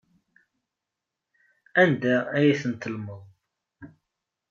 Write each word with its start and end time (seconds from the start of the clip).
Anda 1.81 2.15
ay 2.35 2.51
ten-tellmeḍ? 2.61 3.21